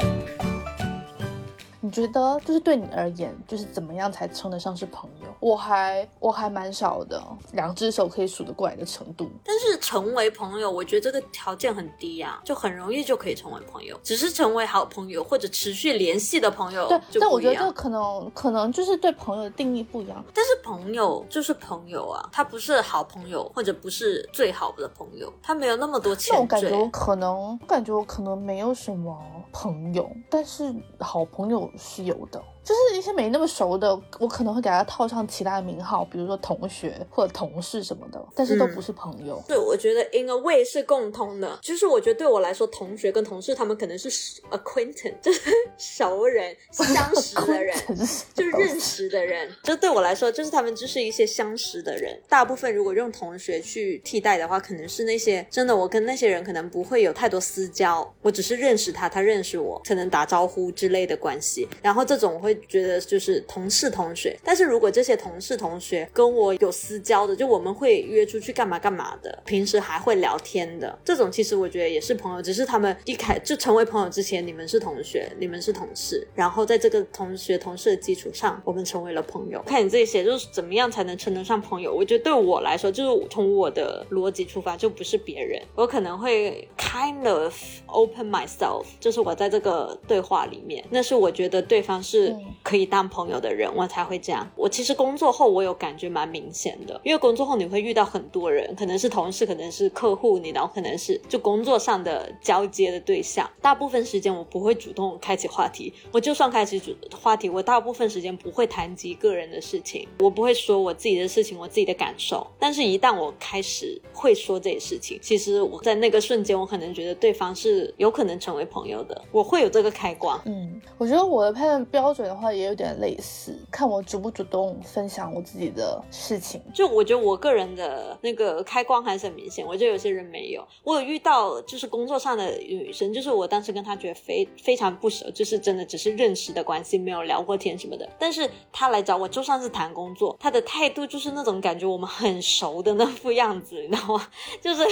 [1.82, 5.18] 你觉得就是对你而言，就是怎么样才称得上是朋友？
[5.39, 7.21] 我还我还蛮少的，
[7.54, 9.30] 两只手可以数得过来的程度。
[9.43, 13.97] 但是成为朋友，我觉得这个条件很低啊，就很容易就可以成为朋友。
[14.04, 16.99] 只是成为好朋友或者持续联系的朋友对。
[17.19, 20.23] 但我觉得这可能可能就是对朋友的定义不一样。
[20.34, 26.89] 但是朋友就是朋友啊，他不是好朋友，或者不是最好的朋友，他没有那么多那我感觉我。
[26.89, 29.17] 可能，我感觉我可能没有什么
[29.52, 32.41] 朋友，但是好朋友是有的。
[32.69, 39.41] 就是一些没那么熟的，我可能会给他套上其他的名号，比如说同学或者同事什么的，但是都嗯不是朋友。
[39.47, 44.08] 对，我觉得 in a way 是共通的，就是我觉得对我来说，同学跟同事他们可能是
[44.51, 47.75] acquaintance，就是 熟人、相识的人。
[48.36, 52.21] 就是认识的人，就对我来说，就是他们就是一些相识的人。
[52.29, 61.67] 大部分如果用同学去替代的话，可能是那些真的，我跟那些人可能不会有太多私交，我只是认识他，他认识我，可能打招呼之类的关系。
[61.82, 64.38] 然后这种我会觉得就是同事同学。
[64.43, 79.62] 但是如果这些同事同学跟我有私交的，就我们会约出去干嘛干嘛的，平时还会聊天的，这种其实我觉得也是朋友，只是他们一开就成为朋友之前，你们是同学，你们是同事，然后在这个同学同事的基础上，我们成为了朋友。
[79.65, 81.93] 看你自己写，就是怎么样才能称得上朋友？
[81.93, 87.54] 我觉得对我来说，就是从我的逻辑出发，就不是别人，我可能会 kind of
[87.88, 94.49] open myself，就是我在这个对话里面，那是我觉得对方是可以当朋友的人，我才会这样。
[94.56, 103.49] 我其实工作后我有感觉蛮明显的，因为工作后你会遇到很多人，可能是同事，可能是客户，你然后可能是就工作上的交接的对象。
[103.62, 112.45] 大部分时间我不会主动开启话题，我就算开启主话题，我大部分时间不会谈及个人的事情，我不会说我自己的事情，我自己的感受。
[112.60, 120.39] 但是，一旦我开始会说这些事情，其实我在那个瞬间，我可能觉得对方是有可能成为朋友的，我会有这个开关。
[120.45, 126.61] 嗯，我觉得我的判断标准的话也有点类似，看我主不主动分享我自己的事情。
[126.73, 130.63] 就我觉得我个人的那个开光还是很明显，我觉得有些人没有。
[130.83, 138.07] 我有遇到就是工作上的女生，就是我当时跟她觉得非非常不熟，就是真的只是认识的关系，没有聊过天什么的。
[138.19, 144.27] 但是她来找我，就算是谈工作，她的态度就是那种感觉我们很熟的那副样子，你知道吗？
[144.61, 144.83] 就是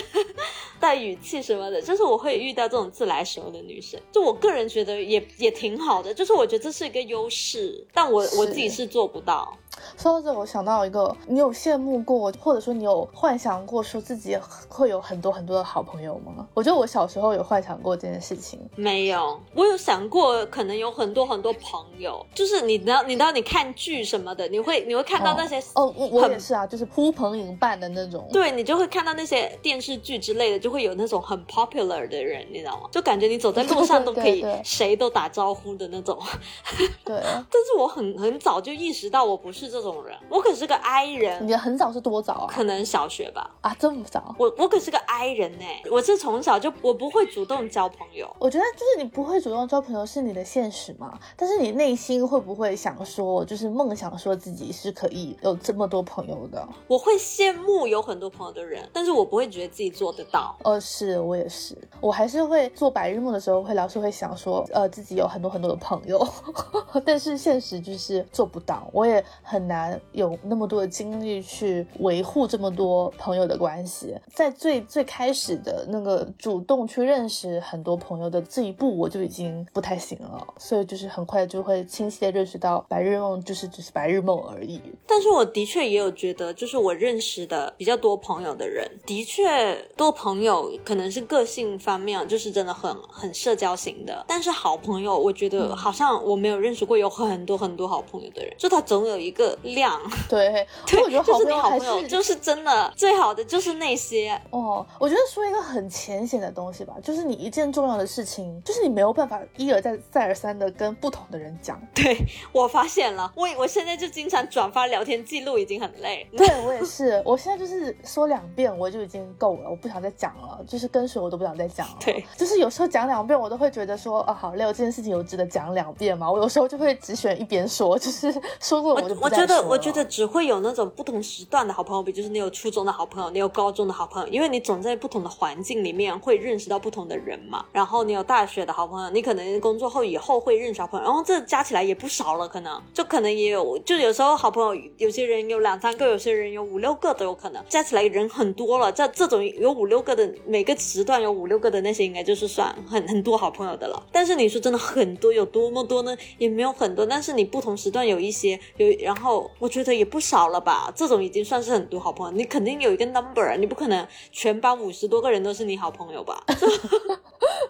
[0.80, 9.58] 带语气什么的，就是我会遇到这种自来熟的女生，就我个人觉得也也挺好的，就是我觉得这是一个优势，但我我自己是做不到。
[9.98, 14.38] 说到这，我想到一个，你有羡慕过，或者说你有幻想过，说自己
[14.68, 16.48] 会有很多很多的好朋友吗？
[16.54, 18.60] 我觉得我小时候有幻想过这件事情。
[18.76, 28.28] 没有，我有想过，可能有很多很多朋友，就是你知道，你知道，你看剧什么的，你会你会看到那些哦，我我也是啊，就是呼朋引伴的那种。
[28.32, 32.90] 对，你就会看到那些电视剧之类的，就会有那种很 popular 的人，你知道吗？
[32.92, 36.18] 就感觉你走在路上都可以谁都打招呼的那种。
[37.04, 41.48] 对，但是我很很早就意识到我不是这种人，我可是个 I 人。
[41.48, 42.48] 你很早是多早啊？
[42.50, 43.50] 可能小学吧。
[43.62, 44.36] 啊，这么早？
[44.38, 48.30] 我我可是个 I 人呢，我是从小就我不会主动交朋友。
[48.40, 56.68] 我觉得就是你不会主动交朋友是你的现实嘛，但是你内心会不会想说，就是梦想说自己是可以有这么多朋友的？
[56.88, 60.56] 我会羡慕有很多朋友的人，但是我不会觉得自己做得到。
[60.64, 66.26] 呃，是我也是，我还是会做白日梦的时候会老是会想说，呃，自己有很多很多的朋友，
[67.06, 74.15] 但是现实就是做不到，我也很难有那么多的精力去维护这么多朋友的关系。
[74.34, 84.82] 在最最开始的那个主动去认识很多朋友的这一步，我就已经不太行了，所以就是很快就会清晰的认识到白日梦就是只是白日梦而已。
[85.08, 100.00] 但是我的确也有觉得，就是我认识的比较多朋友的人，的确多朋友可能是个性方面就是真的很很社交型的，但是好朋友，我觉得好像我没有认识过有很多很多好朋友的人，就他总有一个量。
[100.30, 104.86] 对，对，我觉得好朋友就是真的最好的就是那些哦。
[105.00, 111.80] 我觉得说一个很浅显的东西吧，就是你一件重要的事情，就是你没有办法一而再再而三的跟不同的人讲。
[111.94, 112.18] 对
[112.52, 116.28] 我发现了，我我现在就经常转发聊天记录，已经很累。
[116.36, 121.96] 对我也是，我现在就是说两遍我就已经够了，我不想再讲了，就是跟谁我都不想再讲了。
[122.00, 126.30] 对，就是有时候讲两遍我都会觉得说啊好累，这件事情有值得讲两遍吗？
[126.32, 137.65] 我有时候就会只选一边说，就是说过我就我觉得我觉得只会有那种不同时段的好朋友，比就是你有初中的好朋友，你有高中的好朋友，因为你总在不同的环境里面会认识到不同的人嘛。
[137.71, 148.91] 然后你有大学的好朋友，你可能工作后以后会认识好朋友，然后这加起来也不少了，可能就可能也有，就有时候好朋友有些人有两三个，有些人有五六个都有可能，加起来人很多了。
[148.91, 154.02] 这这种有五六个的每个时段有五六个的那些，应该就是算很很多好朋友的了。
[154.12, 156.15] 但是你说真的很多有多么多呢？
[156.38, 159.27] 也没有很多，但是你不同时段有一些有，然后
[159.60, 160.92] 我觉得也不少了吧。
[160.96, 166.44] 这种已经算是很多好朋友，你肯定有一个 number，你不可能全班五十多个人都是你好朋友吧？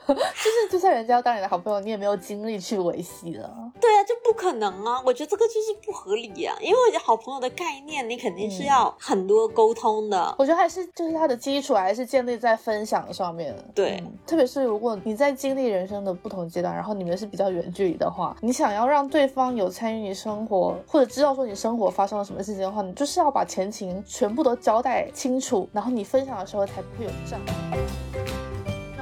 [0.08, 3.50] 就是就算人家要当你的好朋友，你也没有精力去维系了。
[3.80, 5.02] 对啊，就不可能啊！
[5.06, 10.34] 我觉得这个就是不合理呀，因为好朋友的概念，你肯定是要很多沟通的。
[10.38, 13.54] 我觉得还是就是它的基础还是建立在分享上面。
[13.76, 27.40] 对，特别是如果你在经历人生的不同阶段，然后你们是比较远距离的话，你想要让对方有参与你生活，或者知道说你生活发生了什么事情的话，你就是要把前情全部都交代清楚，然后你分享的时候才不会有障
[27.72, 28.57] 碍。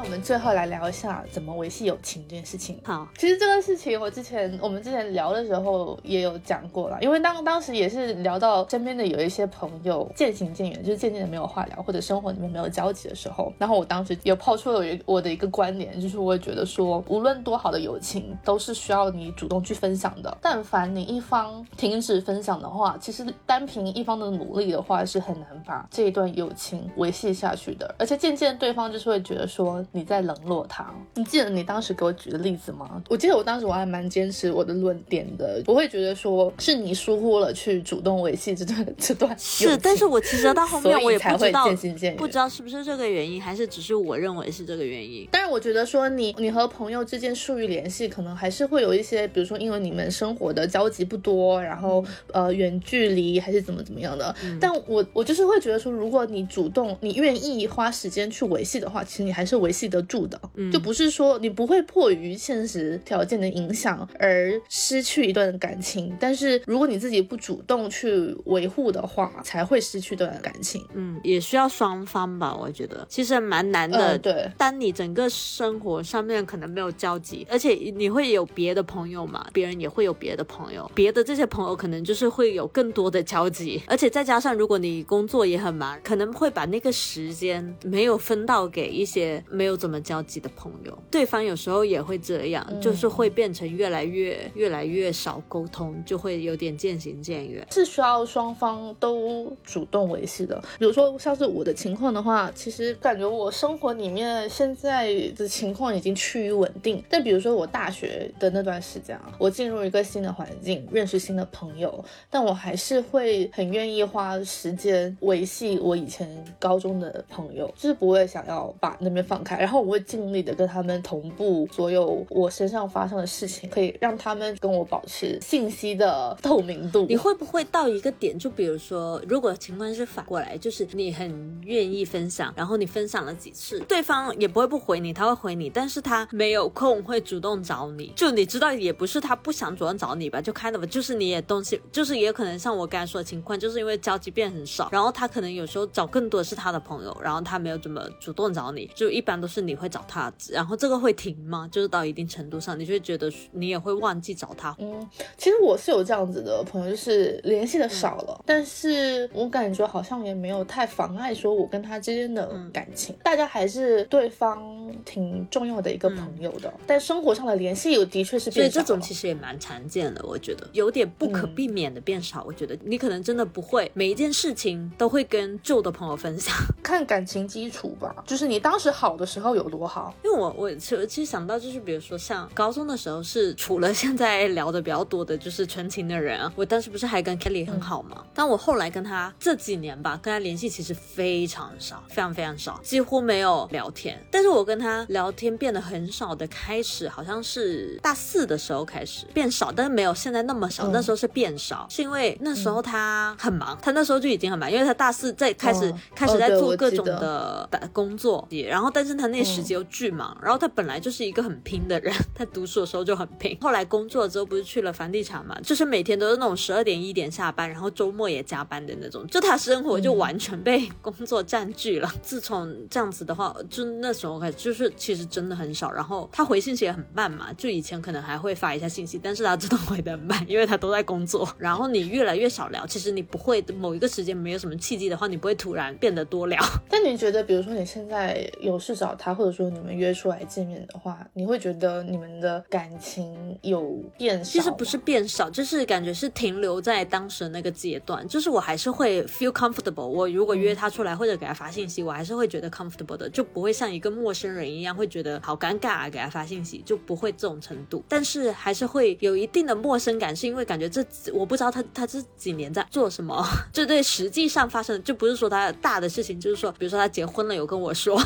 [0.06, 2.80] 我们最后来聊一下怎么维系友情这件事情。
[2.84, 20.38] 好，其实这个事情我之前我们之前聊的时候也有讲过了，因为当当时也是聊到身边的有一些朋友渐行渐远，就是渐渐的没有话聊，或者生活里面没有交集的时候，然后我当时有抛出了我的一个观点，就是我觉得说，无论多好的友情，都是需要你主动去分享的。
[20.40, 27.96] 但凡你一方停止分享的话，其实单凭一方的努力的话，是很难把这一段友情维系下去的。
[27.98, 29.84] 而且渐渐对方就是会觉得说。
[29.96, 30.94] 你在冷落他？
[31.14, 33.02] 你记得你当时给我举的例子吗？
[33.08, 45.26] 我记得我当时我还蛮坚持我的论点的，不会觉得说是你疏忽了去主动维系这段 这段是，但是我其实到后面我也才会渐行渐远，不知道是不 是这个原因，还是只是我认为是这个原因。
[45.32, 52.04] 但是我觉得说你你和朋友之间疏于联系，可能还是会有一些，比如说因为你们生活的交集不多，然后
[52.34, 54.36] 呃远距离还是怎么怎么样的。
[54.60, 59.85] 但我我就是会觉得说，如果你主动你愿意花时间去维系的话，其实你还是维系。
[59.88, 70.84] 得住的，嗯就不是说你不会迫于现实条件的影响而失去一段感情，但是如果你自己不主动去维护的话，才会失去一段感情。
[70.94, 74.18] 嗯，也需要双方吧，我觉得其实蛮难的。
[74.18, 89.75] 对，当你整个生活上面可能没有交集，而且你会有别的朋友嘛，别人也会有别的朋友，别的这些朋友可能就是会有更多的交集，而且再加上如果你工作也很忙，可能会把那个时间没有分到给一些没有。
[89.76, 97.68] 有怎么交集的朋友，对方有时候也会这样，嗯就是会变成越来越越来越少沟通，就会有点渐行渐远。
[97.72, 100.64] 是需要双方都主动维系的。
[100.80, 107.04] 比如说像是我的情况的话，其实感觉我生活里面现在的情况已经趋于稳定。
[107.10, 127.08] 但比如说我大学的那段时间啊，我进入一个新的环境，认识新的朋友，但我还是会很愿意花时间维系我以前高中的朋友，就是不会想要把那边放开，然后我会尽力的跟他们同步所有我身上发生的事情，可以让他们跟我保持信息的透明度。
[127.10, 151.68] 你会不会到一个点，就比如说，如果情况是反过来，就是你很愿意分享，然后你分享了几次，对方也不会不回你，他会回你，但是他没有空会主动找你，就你知道也不是他不想主动找你吧，就开的吧，就是你也东西，就是也可能像我刚才说的情况，就是因为交集变很少，然后他可能有时候找更多的是他的朋友，然后他没有怎么主动找你，就一般都是你会找他，然后这个会停吗？
[151.72, 164.62] 就是到一定程度上，你就会觉得你也会忘记找他，嗯，其实我是有这样子的朋友，就是联系的少了，但是我感觉好像也没有太妨碍说我跟他之间的感情，大家还是对方
[165.04, 168.86] 挺重要的一个朋友的，但生活上的联系有的确是所以变少了。
[168.86, 172.44] 这种其实也蛮常见的，我觉得有点不可避免的变少。
[172.46, 176.54] 我觉得你可能真的不会每一件事情都会跟旧的朋友分享，
[176.84, 180.14] 看感情基础吧，就是你当时好的时候有多好。
[180.24, 188.24] 因为我我其实其实想到就是比如说像高中的时候是除了现在聊的比较多的就是纯情的人啊，我当时不是还跟 Kelly 很好吗？
[188.34, 194.20] 但我后来跟他这几年吧，跟他联系其实非常少，非常非常少，几乎没有聊天。
[194.32, 200.84] 但是我跟他聊天变得很少的开始，好像是大四的时候开始变少，但是没有现在那么少。
[200.84, 222.12] 嗯那时候是变少，是因为那时候他很忙，他那时候就已经很忙，因为他大四在开始、哦开始在做各种的工作，也然后但是他那时间又巨忙，然后他本来就是一个很拼的人， 他读书的时候就很拼，后来工作之后不是去了房地产嘛，就是每天都是那种十二点一点下班，然后周末也加班的那种，就他生活就完全被工作占据了。
[222.22, 231.48] 自从这样子的话，就那时候开始就是其实真的很少，然后他回信息也很慢嘛，就以前可能还会发一下信息，但是他真的回的很慢，因为他都在工作。
[231.58, 236.62] 然后你越来越少聊，其实你不会某一个时间没有什么契机的话，你不会突然变得多聊。
[236.90, 244.52] 但你觉得，比如说你现在有事找他，或者说你们约出来见面的话，你会觉得你们的感情有变少？
[244.52, 250.06] 其实不是，变少，就是感觉是停留在当时那个阶段，就是我还是会 feel comfortable。
[250.06, 258.04] 我如果约他出来或者给他发信息，我还是会觉得 comfortable 的，就不会像一个陌生人一样会觉得好尴尬啊，给他发信息就不会这种程度。
[258.08, 261.04] 但是还是会有一定的陌生感，是因为感觉这
[261.34, 268.20] 我不知道他他这几年在做什么， 这对实际上发生的就不是说他大的事情，就是说比如说他结婚了有跟我说，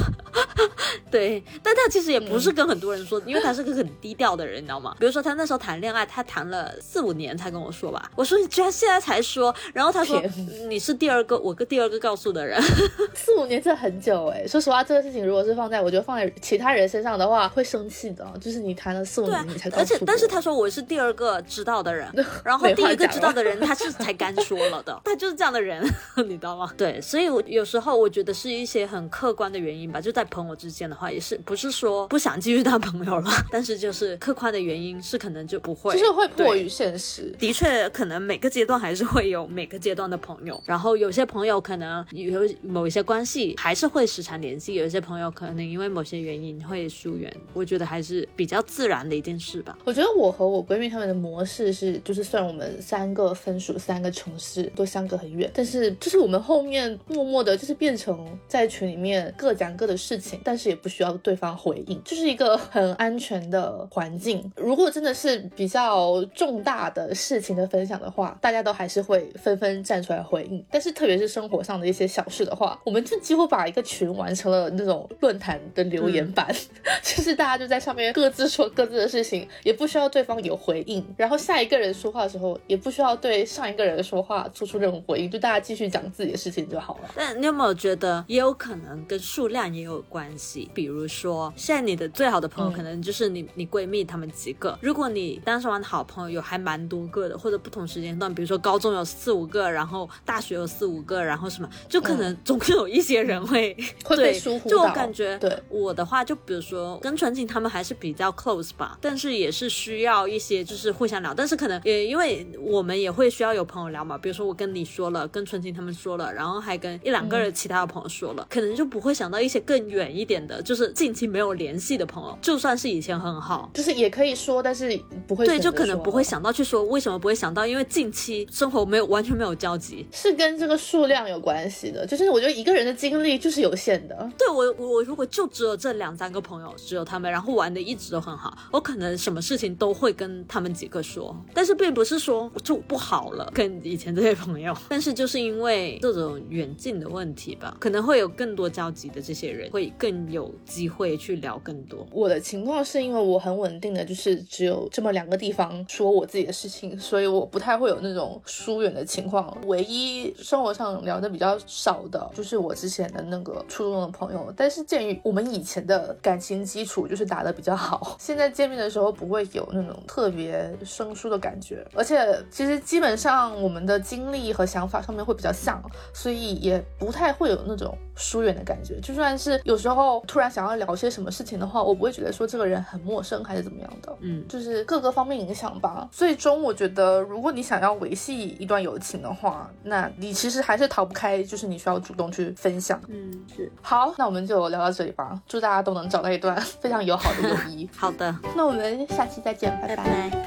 [1.11, 4.95] 对，但他其实也不是跟很多人说，因为他是个很低调的人，你知道吗？
[4.99, 8.11] 比如说他那时候谈恋爱，他谈了四五年才跟我说吧。
[8.15, 10.21] 我说你居然现在才说，然后他说
[10.67, 12.61] 你是第二个，我跟第二个告诉的人。
[13.13, 14.45] 四五年这很久哎。
[14.47, 18.25] 说实话，这个事情如果是放在我觉得放在其他人身上的话，会生气的。
[18.39, 22.07] 就是你谈了四五年，你才告诉而且但是他说我是第二个知道的人，
[22.43, 25.84] 然后第一个知道的人他是才刚说了的， 他就是这样的人，
[26.17, 26.71] 你知道吗？
[26.77, 37.34] 对，所以我有时候我觉得是一些很客观的原因吧，就在朋友之间的话，也是不是说不想继续当朋友了， 但是就是客观的原因是可能就不会，就是会迫于现实。
[37.38, 49.78] 的确，可能每个阶段还是会有每个阶段的朋友，然后有些朋友可能有某一些关系还是会时常联系，有一些朋友可能因为某些原因会疏远，我觉得还是比较自然的一件事吧。
[49.86, 64.51] 我觉得我和我闺蜜她们的模式是，就是虽然我们三个分属三个城市，都相隔很远，但是就是我们后面默默的，就是变成在群里面各讲各的事情，但是也不需要对方回应，就是一个很安全的环境。
[64.57, 70.64] 如果真的是比较重大的事情的分享的话，大家都还是会纷纷站出来回应。
[70.70, 76.53] 但是特别是生活上的一些小事的话，我们就几乎把一个群完成了那种论坛的留言板，
[77.01, 81.05] 就是大家就在上面各自说各自的事情，也不需要对方有回应。
[81.16, 87.10] 然后下一个人说话的时候，也不需要对上一个人说话做出任何回应，就大家继续讲自己的事情就好了。
[87.16, 90.48] 但你有没有觉得，也有可能跟数量也有关系？
[90.73, 92.73] 比如说，现在你的最好的朋友嗯。
[92.79, 94.77] 可能就是你、你闺蜜她们几个。
[94.81, 103.85] 如果你当时玩的好朋友有还蛮多个的，或者不同时间段，比如说高中有四五个，然后大学有四五个，然后什么，就可能总有一些人会、嗯。
[104.05, 104.93] 会被对就我疏忽到。
[104.93, 105.61] 感觉，对。
[105.69, 127.65] 我的话，就比如说跟纯情他们还是比较 close 吧，但是也是需要一些就是互相聊，但是可能也因为我们也会需要有朋友聊嘛，比如说我跟你说了，跟纯情他们说了，然后还跟一两个人其他的朋友说了，可能就不会想到一些更远一点变的，就是近期没有联系的朋友，就算是以前很好，就是也可以说，但是不会对，就可能不会想到去说，为什么不会想到？
[127.67, 130.07] 因为近期生活没有完全没有交集。
[130.11, 134.31] 是跟这个数量有关系的，就是我觉得一个人的精力就是有限的。
[134.37, 152.05] 对我，我我如果就只有这两三个朋友，只有他们，然后玩的一直都很好，我可能什么事情都会跟他们几个说，但是并不是说就不好了，跟以前这些朋友， 但是就是因为这种远近的问题吧，可能会有更多交集的这些人，会更有机会去聊更多。
[152.11, 159.57] 我的情况是因为我很稳定的，就是只有这么两个地方说我自己的事情，所以我不太会有那种疏远的情况。
[159.67, 164.53] 唯一生活上聊的比较少的，就是我之前的那个初中的朋友。
[164.55, 171.86] 但是鉴于我们以前的感情基础就是打得比较好，现在见面的时候不会有那种特别生疏的感觉。
[171.93, 172.17] 而且
[172.49, 175.82] 其实基本上我们的经历和想法上面会比较像，
[176.13, 178.99] 所以也不太会有那种疏远的感觉。
[178.99, 184.15] 就算是有时候突然想要聊些什么事情的话，我不会觉得说这个人很陌生还是怎么样的。
[184.20, 186.07] 嗯，就是各个方面影响吧。
[186.11, 193.01] 最终我觉得，如果你想要维系一段友情的话，那你其实还是逃不开，就是你需要主动去分享。
[193.07, 195.41] 嗯，是好，那我们就聊到这里吧。
[195.47, 197.89] 祝大家都能找到一段 非常友好的友谊。
[197.95, 200.38] 好的，那我们下期再见，拜拜拜。